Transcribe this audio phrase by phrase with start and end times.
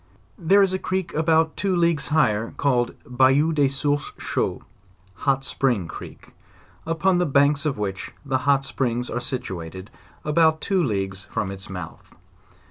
[0.39, 4.63] There is a creek about two leagues higher up, called "Bayou des sources chauds,"
[5.13, 6.33] (hot spring creek)
[6.87, 11.51] upon the banks of which the hot springs are situated at about two leagues from
[11.51, 12.15] its mouth.